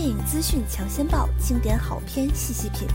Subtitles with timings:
[0.00, 2.88] 电影资讯抢先报，经典好片细细品，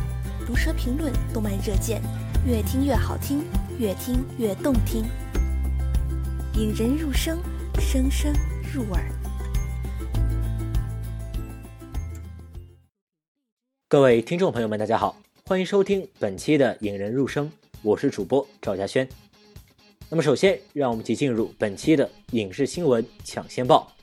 [0.44, 2.02] 毒舌评论，动漫热荐，
[2.48, 3.44] 越听越好听，
[3.78, 5.06] 越听越动听，
[6.56, 7.38] 引人入声，
[7.80, 8.34] 声声
[8.74, 9.06] 入耳。
[13.88, 17.46] 各位听众朋友们，大家好，欢迎收听本期的《引人入声》，
[17.84, 19.08] 我是主播赵家轩。
[20.10, 23.95] 那么，首先让我们一起进入本期的影视新闻抢先报。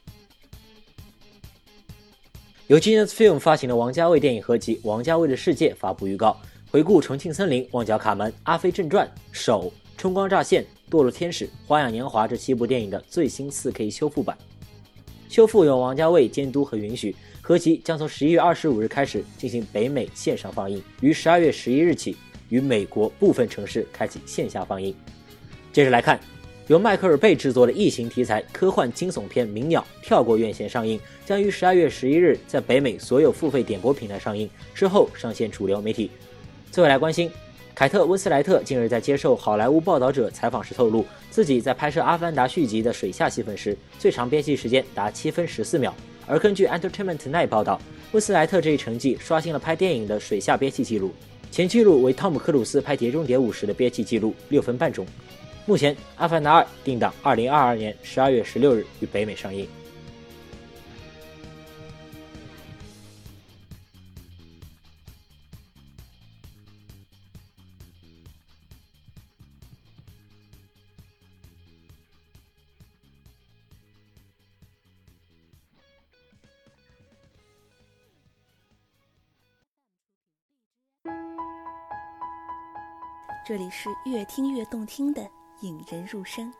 [2.72, 6.34] 由 Genius Film 发行的王家卫电影合集《王家卫的世界》发布预告，
[6.70, 9.64] 回顾《重庆森林》《旺角卡门》《阿飞正传》《手》
[9.98, 14.34] 《春光乍现》《堕落天使》《花样年华》这七部电影的最新 4K 修复版。
[15.28, 22.16] 修复由王家卫监督和允许，合集将从十一月二十五日开始进行北美线上放映，于十二月十一日起
[22.48, 24.96] 于美国部分城市开启线下放映。
[25.74, 26.18] 接着来看。
[26.72, 36.10] 由迈克尔·贝制作的异形题材科幻惊悚片《鸣鸟》跳过院线上映，将于十二月十一日在北美所有付费点播平台上映，之后上线主流媒体。
[36.70, 37.30] 最后来关心，
[37.74, 45.94] 凯特·温斯莱特近日在接受《好莱坞报道者》采访时透露，自己在拍摄《阿凡达》续集的水下戏份时，最长编戏时间达七分十四秒。
[46.26, 47.78] 而根据《Entertainment Tonight》报道，
[48.12, 51.12] 温斯莱特这一成绩刷新了拍电影的水下编戏记录，
[51.50, 55.06] 前纪录为汤姆·克鲁斯拍《碟中谍五》时的编戏记录六分半钟。
[55.64, 59.68] 目前，《阿凡达二》定档二零二二年十二月十六日于北美上映。
[83.44, 85.41] 这里是越听越动听的。
[85.62, 86.52] 引人入胜。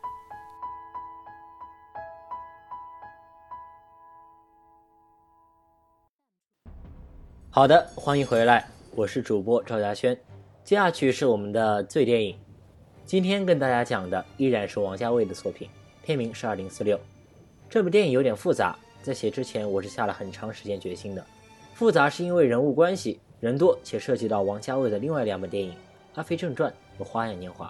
[7.51, 10.17] 好的，欢迎回来，我是主播赵家轩。
[10.63, 12.39] 接下去是我们的最电影，
[13.05, 15.69] 今天跟大家讲的依然是王家卫的作品，
[16.05, 16.97] 片名是《二零四六》。
[17.69, 21.27] 这部电影有点复杂，在写之前我是下了很长时间决心的。
[21.75, 25.73] 复杂是因为人物关系人多，且涉及到王家卫的另外两本电影
[26.15, 27.67] 《阿飞正传》和《花样年华》。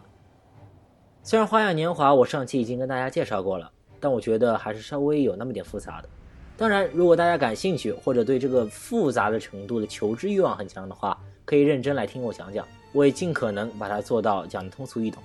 [1.25, 6.09] 虽然《花样年华》我上期已经跟大家介绍过了，但我觉得还是稍微有那么点复杂的。
[6.57, 15.23] 当然，如果大家感兴趣或者对这个复杂的程度的求知欲望很强的话，可以认真来听我讲讲，我也尽可能把它做到讲的通俗易懂。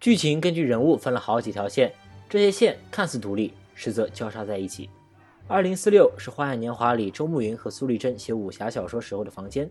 [0.00, 1.92] 剧情根据人物分了好几条线，
[2.28, 4.88] 这些线看似独立，实则交叉在一起。
[5.48, 9.68] 二零四六是《花样年华》里周慕云和苏丽珍写武侠小说时候的房间，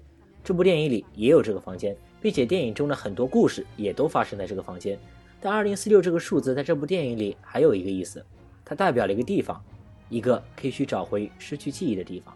[0.47, 1.93] 这部电影里也有这个房间。
[2.19, 4.97] 并且电影中的很多故事也都发生在这个房间，
[5.39, 8.25] 但二零四六这个数字在这部电影里还有一个意思，
[8.65, 9.63] 它代表了一个地方，
[10.09, 12.35] 一个可以去找回失去记忆的地方。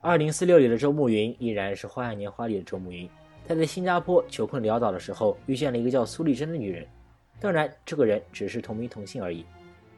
[0.00, 3.10] 二零四六里的周慕云依然是《花样年华》里的周慕云，
[3.46, 6.86] 他在新加坡求困潦倒的时候遇见了一个叫苏丽珍的女人，
[7.40, 9.44] 当然这个人只是同名同姓而已。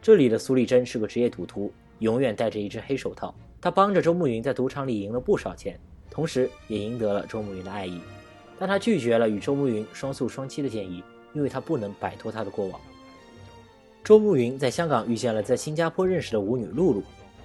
[0.00, 5.78] 这里的苏丽珍是个职业赌徒，永远戴着一只黑手套，他帮着周慕云在赌场里赢了不少钱。
[6.11, 8.00] 同时，也赢得了周慕云的爱意，
[8.59, 12.81] 但他拒绝了与周慕云双宿双栖的建议，因为他不能摆脱他的过往。
[14.03, 17.03] 周慕云在香港遇见了在新加坡认识的舞女露露，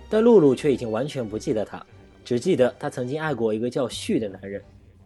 [0.10, 1.86] 但露露却已经完全不记得他，
[2.24, 4.60] 只记得他曾经爱过一个叫旭的男人。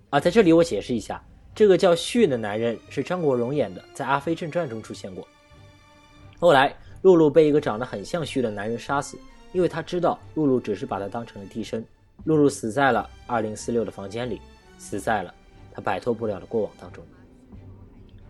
[0.09, 1.22] 啊，在这里我解释一下，
[1.54, 5.28] 这个叫旭的男人是张国荣演的，在《阿飞正传》中出现过。
[6.40, 9.18] 后来，露露被一个长得很像旭的男人杀死，
[9.52, 11.84] 因为他知道露露只是把他当成了替身。
[12.26, 14.41] 露露死在了二零四六的房间里，
[14.78, 15.34] 死在了
[15.72, 17.03] 他摆脱不了的过往当中。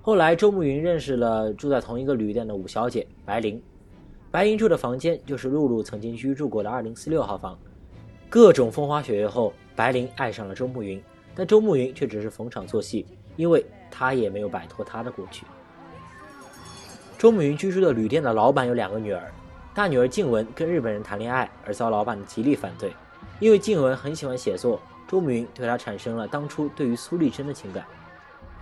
[0.01, 3.61] 后来，周慕云认识了住在同一个旅店的五小姐白灵，
[4.31, 7.57] 白灵住的房间就是露露曾经居住过的二零四六号房。
[8.29, 11.01] 各种风花雪月后，白灵爱上了周慕云，
[11.33, 13.05] 但周慕云却只是逢场作戏，
[13.35, 15.45] 因为他也没有摆脱他的过去。
[17.17, 19.31] 周慕云居住的旅店的老板有两个女儿，
[19.79, 22.91] 大女儿静雯跟日本人谈恋爱，而遭老板的极力反对。
[23.39, 27.85] 因为静雯很喜欢写作，周慕云对她产生了当初对于苏丽珍的情感，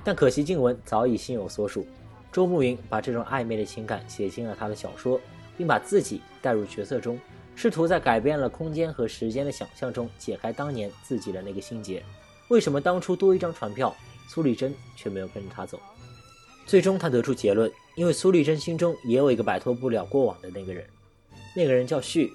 [0.04, 1.88] 但可惜静雯早已心有所属。
[2.32, 5.20] 周慕云把这种暧昧的情感写进了他的小说，
[5.58, 7.20] 并把自己带入角色中，
[7.56, 12.04] 试图在改变了空间和时间的想象中解开当年自己的那个心结。
[12.50, 13.92] 为什么当初多一张船票，
[14.30, 15.80] 苏丽珍却没有跟着他走？
[16.68, 20.86] 最终他得出结论，因为苏丽珍心中也有一个摆脱不了过往的那个人，
[21.58, 22.32] 那个人叫旭。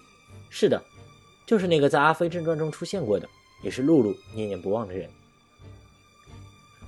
[0.51, 0.83] 是的，
[1.47, 3.29] 就是那个在《阿飞正传》中出现过的，
[3.63, 5.09] 也是露露念念不忘的人。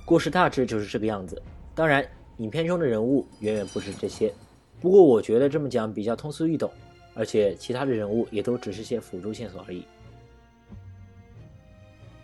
[0.03, 1.41] 故事大致就是这个样子。
[1.73, 2.05] 当然，
[2.39, 4.33] 影片中的人物远远不止这些。
[4.81, 6.69] 不过我觉得这么讲比较通俗易懂，
[7.13, 9.85] 而且其他的人物也都只是些辅助线索而已。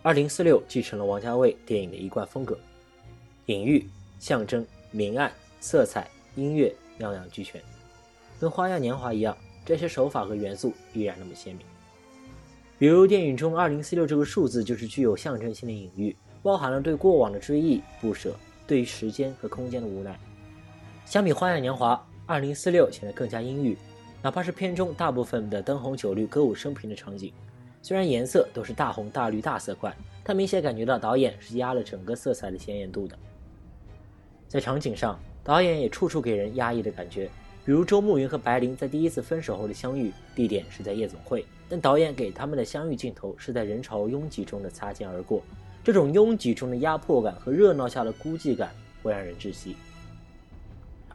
[0.02, 2.60] 二零四六继承了王家卫电影的一贯风格，
[3.46, 5.32] 隐喻、象征、明暗、
[5.62, 7.62] 色彩、音乐样样俱全，
[8.42, 9.36] 跟《花样年华》一样，
[9.72, 11.66] 这些手法和元素依然那么鲜明。
[12.78, 16.14] 比如电影中二零四六这个数字就是具有象征性的隐喻，
[16.44, 18.36] 包含了对过往的追忆、不舍，
[18.68, 20.20] 对于时间和空间的无奈。
[21.06, 21.96] 相比《花样年华》。
[22.28, 23.78] 二零四六显得更加阴郁，
[24.22, 27.34] 哪怕是片中大部分的灯红酒绿、歌舞升平的场景，
[27.82, 33.18] 虽然颜色都是大红大绿大色块，但明显感觉到导演是压了整个色彩的鲜艳度的。
[34.48, 37.30] 在场景上，导演也处处给人压抑的感觉，
[37.64, 45.44] 比如周慕云和白灵在第一次分手后的相遇，地点是在夜总会，但导演给他们的相遇镜头是在人潮拥挤中的擦肩而过，
[45.84, 48.72] 这种拥挤中的压迫感和热闹下的孤寂感
[49.04, 49.76] 会让人窒息。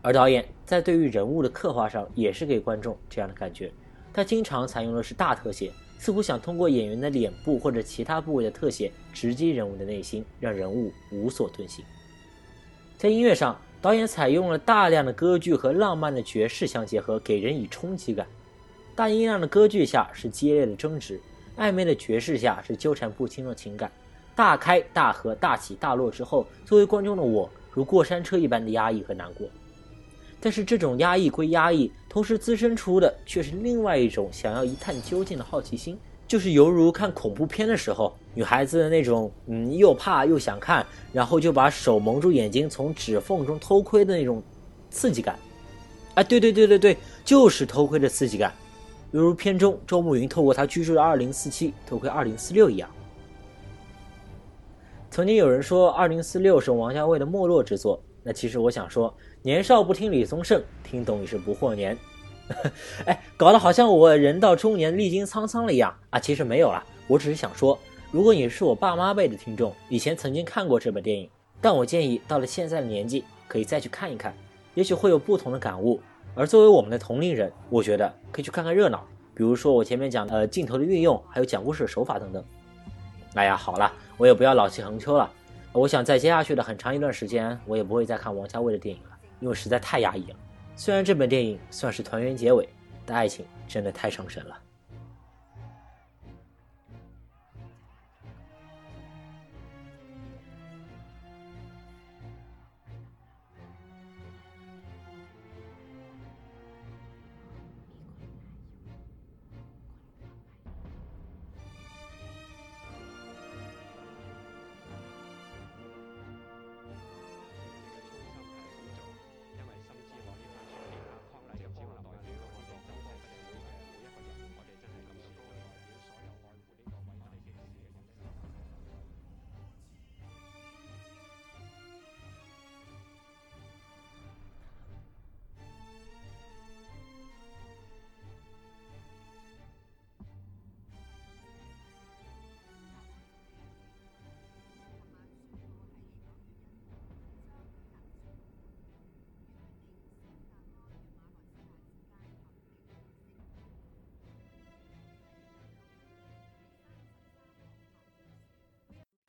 [0.02, 3.72] 而导演在对于人物的刻画上也是给观众这样的感觉，
[4.12, 11.84] 他经常采用的是大特写，似乎想通过演员的脸部或者其他部位的特写直击人物的内心，让人物无所遁形。
[12.96, 18.26] 在音乐上，导演采用了大量的歌剧和浪漫的爵士相结合，给人以冲击感。
[18.96, 21.20] 大音量的歌剧下是激烈的争执，
[21.56, 23.88] 暧昧的爵士下是纠缠不清的情感。
[24.34, 29.46] 大开大合、大起大落之后，作为观众的我如过山车一般的压抑和难过。
[30.40, 44.42] 但是这种压抑归压抑，同时滋生出的却是另外一种想要一探究竟的好奇心，就是犹如看恐怖片的时候，女孩子的那种嗯又怕又想看，然后就把手蒙住眼睛从指缝中偷窥的那种
[44.90, 45.38] 刺激感。
[46.14, 48.52] 哎，对对对对对，就是偷窥的刺激感，
[49.12, 52.88] 犹如片中周慕云透过他居住的二零四七偷窥二零四六一样。
[55.10, 59.14] 曾经有人说二零四六是王家卫的没落之作，那其实我想说。
[59.42, 61.96] 年少不听李宗盛，听懂已是不惑年。
[63.06, 66.20] 哎，搞得好像我人到中年历经沧桑了一样啊！
[66.20, 67.78] 其实没有啦，我只是想说，
[68.10, 71.28] 如果你是我爸妈辈的听众，以前曾经看过这本电影，
[71.60, 74.32] 但我建议到了现在的年纪，可以再去看一看，
[74.74, 76.00] 也许会有不同的感悟。
[76.34, 79.04] 而作为我们的同龄人，我觉得可以去看看热闹，
[79.34, 82.44] 比如说我前面讲的呃镜头的运用，还有讲故事的手法等等。
[83.34, 85.28] 哎呀，好了，我也不要老气横秋了。
[85.72, 89.10] 我想在接下去的很长一段时间，我也不会再看王家卫的电影了。
[89.40, 90.36] 因为实在太压抑了，
[90.78, 92.68] 虽然这本电影算是团圆结尾，
[93.06, 94.56] 但爱情真的太伤神了。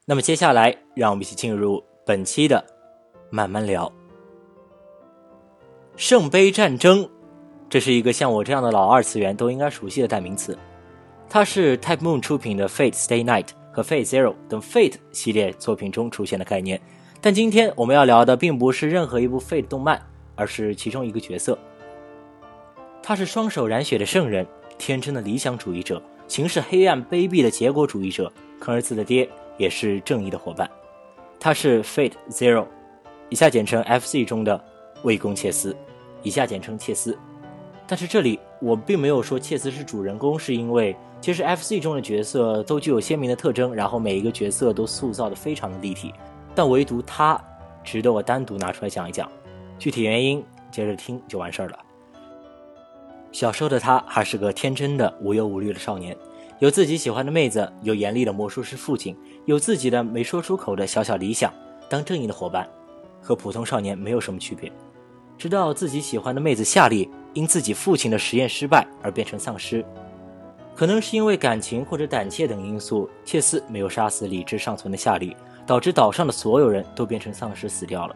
[0.09, 2.65] 那么接下来，让我们一起进入本期的
[3.29, 3.91] 慢慢聊。
[5.97, 7.09] 圣杯战争，
[7.67, 10.57] 这是一个像我这样的老二次元都应该熟悉的代名词。
[11.27, 16.79] 它是 Type Moon 出品的 Fate Stay Night 和 Fate Zero 等 Fate 系列作品中出现的概念。
[17.19, 20.01] 但今天我们要聊的并不是任何一部 Fate 动漫，
[20.35, 21.59] 而是其中一个角色。
[23.03, 24.47] 他是双手染血的圣人，
[24.77, 29.29] 天真的理想主义者，行事黑暗卑鄙的结果主义者，坑儿子的爹。
[29.57, 30.69] 也是正义的伙伴，
[31.39, 32.65] 他是 Fate Zero，
[33.29, 34.63] 以下简称 FC 中的
[35.03, 35.75] 卫宫切斯，
[36.23, 37.17] 以下简称切斯。
[37.87, 46.13] 但是这里我并没有说切斯是主人公，是因为其实 FC 中的角色都具有鲜明的特征，然后每一个角色都塑造的非常的立体，
[46.53, 47.41] 但唯独他
[47.83, 49.31] 值得我单独拿出来讲一讲。
[49.79, 51.79] 具体原因接着听就完事儿了。
[53.31, 56.15] 小时候的他还是个天真的、无忧无虑的少年，
[56.59, 61.53] 有自己喜欢的妹子，有严厉的魔术师父亲，有自己的没说出口的小小理想，
[61.87, 62.67] 当正义的伙伴，
[63.21, 64.71] 和普通少年没有什么区别。
[65.37, 69.85] 直到自己喜欢的妹子夏利因自己父亲的实验失败而变成丧尸，
[70.75, 75.37] 可能是因为感情或者胆怯等因素，切斯没有杀死理智尚存的夏利，
[75.67, 78.15] 导致岛上的所有人都变成丧尸死掉了。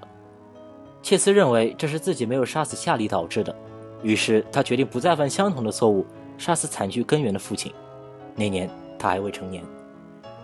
[1.03, 3.55] 切斯认为这是自己没有杀死夏利导致的，
[4.01, 6.03] 于是他决定不再犯相同的错误，
[6.39, 7.71] 杀死惨剧根源的父亲。
[8.35, 9.63] 那年他还未成年。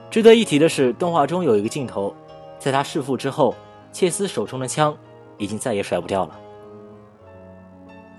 [0.09, 2.13] 值得一提的是，动画中有一个镜头，
[2.57, 3.53] 在他弑父之后，
[3.91, 4.95] 切斯手中的枪
[5.37, 6.39] 已经再也甩不掉了。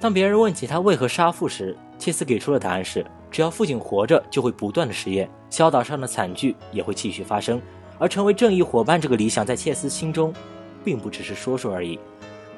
[0.01, 7.61] 当别人问起他为何杀父时，切斯给出的答案是：只要父亲活着，就会不断的实验，小岛上的惨剧也会继续发生。
[7.99, 10.33] 而成为正义伙伴这个理想，在切斯心中，
[10.85, 11.99] 并不只是说说而已。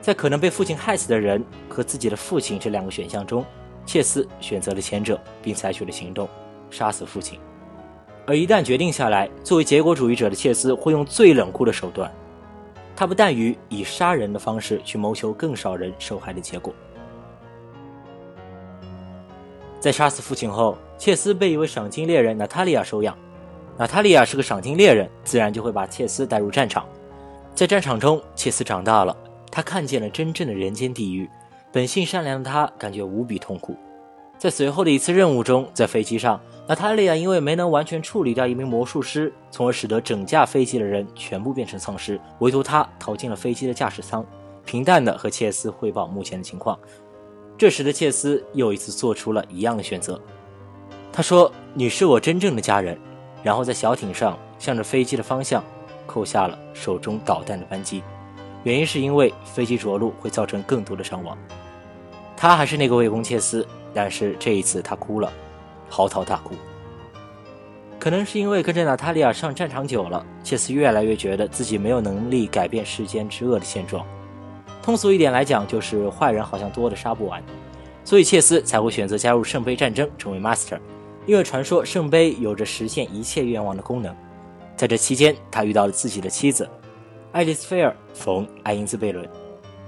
[0.02, 3.44] 在可能被父亲害死的人和自己的父亲这两个选项中，
[3.86, 6.28] 切斯选择了前者，并采取了行动，
[6.70, 7.38] 杀死父亲。
[8.26, 12.10] 而一旦决定下来，作为结果主义者的切斯会用最冷酷的手段，
[12.94, 16.72] 他不但于以杀人的方式去谋求更少人受害的结果。
[19.80, 23.16] 在杀死父亲后，切斯被一位赏金猎人娜塔莉亚收养。
[23.78, 26.86] 娜塔莉亚是个赏金猎人，自然就会把切斯带入战场。
[27.54, 29.16] 在战场中，切斯长大了，
[29.50, 31.28] 他看见了真正的人间地狱。
[31.72, 33.74] 本性善良的他感觉无比痛苦。
[34.40, 44.24] 在随后的一次任务中，在飞机上，娜塔莉亚因为没能完全处理掉一名魔术师，从而使得整架飞机的人全部变成丧尸，唯独他逃进了飞机的驾驶舱，
[44.64, 46.78] 平淡的和切斯汇报目前的情况。
[47.58, 50.18] 这时的切斯又一次做出了一样的选择。
[51.12, 52.98] 他说：“你是我真正的家人。”
[53.44, 55.62] 然后在小艇上向着飞机的方向
[56.06, 58.02] 扣下了手中导弹的扳机。
[58.64, 61.36] 原因是因为飞机着陆会造成更多的伤亡。
[62.38, 65.32] 他还是那个魏公切斯，但是这一次他哭了，
[65.88, 66.54] 嚎啕大哭。
[67.98, 74.06] 可能是因为跟着娜塔莉亚上战场久了，切斯越来越觉得自己没有能力改变世间之恶的现状。
[74.82, 77.42] 通俗一点来讲，就是坏人好像多的杀不完，
[78.02, 80.78] 所以切斯才会选择加入圣杯战争，成为 Master。
[81.26, 84.16] 因为传说圣杯有着实现一切愿望的功能。
[84.74, 86.66] 在这期间，他遇到了自己的妻子
[87.32, 89.28] 爱丽丝菲尔冯爱因兹贝伦。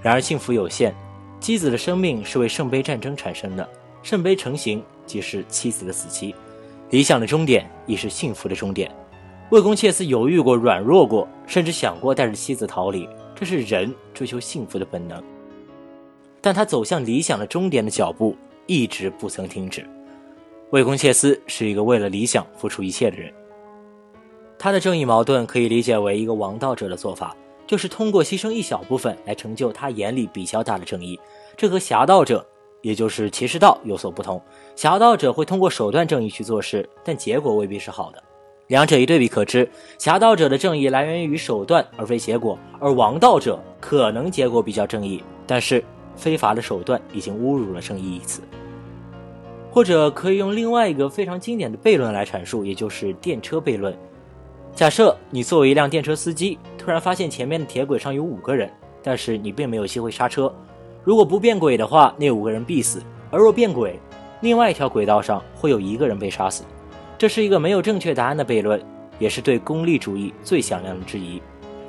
[0.02, 0.94] 然而幸福有限，
[1.40, 3.66] 妻子的生命是为圣杯战争产生的，
[4.02, 6.34] 圣杯成型即是妻子的死期。
[6.90, 8.90] 理想的终点亦是幸福的终点。
[9.50, 13.08] 魏公切斯犹豫过、软弱过，甚至想过带着妻子逃离。
[13.34, 15.22] 这是人追求幸福的本能，
[16.40, 19.84] 但他走向理想的终点的脚步一直不曾停止。
[20.70, 23.32] 魏公切斯是一个为了理想付出一切的人。
[24.58, 31.18] 他的正义矛盾可以理解为一个王道者的做法，就是通过牺牲一小部分来成就他眼里比较大的正义。
[31.56, 32.46] 这和侠道者，
[32.82, 34.40] 也就是骑士道有所不同。
[34.76, 38.22] 侠道者会通过手段正义去做事，但结果未必是好的。
[38.68, 45.82] 两者一对比可知，侠道者的正义来源于手段而非结果，而王道者可能结果比较正义，但是
[46.16, 48.42] 非法的手段已经侮辱了正义一词。
[49.70, 53.96] 或者可以用另外一个非常经典的悖论来阐述，也就是电车悖论。
[54.74, 58.70] 假设你作为一辆电车司机，突然发现前面的铁轨上有五个人，
[59.02, 60.54] 但是你并没有机会刹车。
[61.04, 63.98] 如果不变轨的话，那五个人必死；而若变轨，
[64.40, 66.64] 另外一条轨道上会有一个人被杀死。
[67.18, 68.80] 这是一个没有正确答案的悖论，
[69.18, 71.40] 也是对功利主义最响亮的质疑。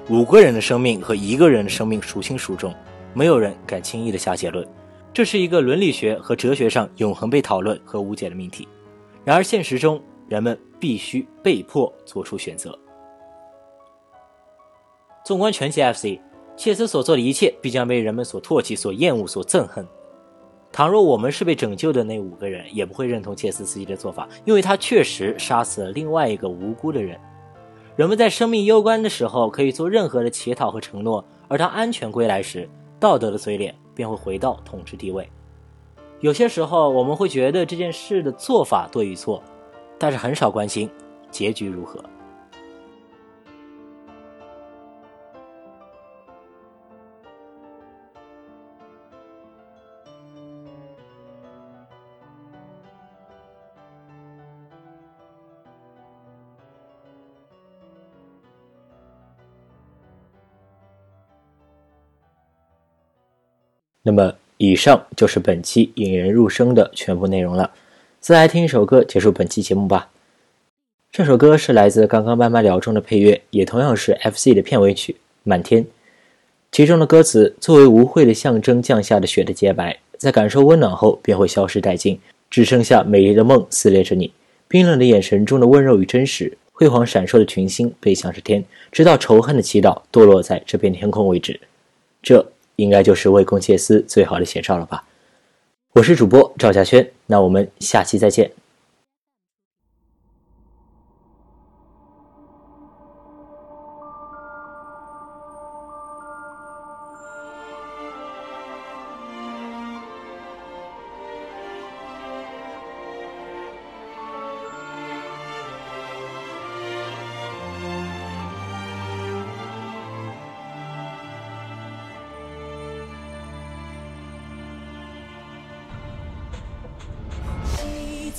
[0.09, 2.73] 五个人的生命和一个人的生命孰轻孰重，
[3.13, 4.67] 没有人敢轻易的下结论。
[5.13, 8.67] 这是一个伦理学和哲学上永恒被讨论和无解的命题。
[9.23, 12.77] 然而现实中，人们必须被迫做出选择。
[15.23, 16.19] 纵观全集 FC，
[16.55, 19.87] 切斯所做的一切必将被人们所唾弃、所厌恶、所憎恨。
[20.71, 27.19] 倘若我们是被拯救的那五个人，也不会认同切斯司机的做法，因为他确实杀死了另外一个无辜的人。
[27.95, 32.67] 人们在生命攸关的时候可以做任何的乞讨和承诺，而当安全归来时，
[32.99, 35.29] 道德的嘴脸便会回到统治地位。
[36.19, 39.43] 有些时候，我们会觉得这件事的做法对与错，
[39.99, 40.89] 但是很少关心
[41.29, 42.03] 结局如何。
[64.05, 67.71] 那么以上就是本期引人入胜的全部内容了。
[68.19, 70.09] 再来听一首歌结束本期节目吧。
[71.09, 75.85] 这首歌是来自刚刚慢慢聊中的配乐也同样是 fc 的片尾曲满天。
[76.71, 82.19] 其中的歌词作为无悔的象征降下的雪的洁白在感受温暖后便会消失殆尽
[82.49, 84.33] 只剩下美丽的梦撕裂着你。
[84.67, 91.57] 冰冷的眼神中的温柔与真实辉煌闪烁的群星背向着天直到仇恨的祈祷堕落在这片天空为止。
[92.21, 95.03] 这应该就是卫公切斯最好的写照了吧。
[95.93, 98.51] 我是主播赵佳轩，那我们下期再见。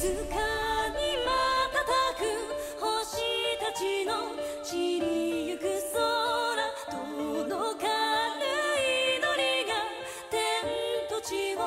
[0.04, 0.12] 星
[3.58, 4.12] たちの
[4.62, 5.98] 散りゆく空
[7.48, 7.88] 届か
[8.36, 8.44] ぬ
[9.16, 9.72] 祈りが
[10.30, 10.36] 天
[11.08, 11.58] と地を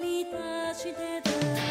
[0.00, 1.65] 満たしてた。